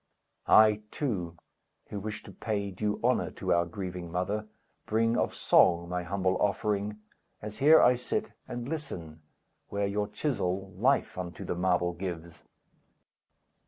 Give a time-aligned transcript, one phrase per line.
[0.47, 1.37] I, too,
[1.89, 4.47] who wish to pay Due honor to our grieving mother,
[4.87, 6.97] bring Of song my humble offering,
[7.39, 9.21] As here I sit, and listen,
[9.67, 12.45] where Your chisel life unto the marble gives.